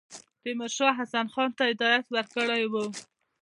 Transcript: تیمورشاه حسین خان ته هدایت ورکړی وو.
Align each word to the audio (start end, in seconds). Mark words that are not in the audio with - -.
تیمورشاه 0.41 0.93
حسین 0.99 1.27
خان 1.33 1.49
ته 1.57 1.63
هدایت 1.71 2.05
ورکړی 2.09 2.63
وو. 2.71 2.85